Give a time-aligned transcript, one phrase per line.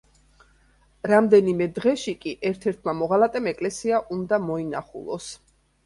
[1.11, 5.35] რამდენიმე დღეში კი ერთ-ერთმა მოღალატემ ეკლესია უნდა მოინახულოს.